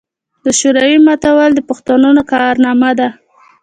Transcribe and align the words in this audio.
د 0.43 0.45
شوروي 0.59 0.97
ماتول 1.05 1.51
د 1.55 1.59
پښتنو 1.69 2.09
کارنامه 2.31 2.91
ده. 2.99 3.09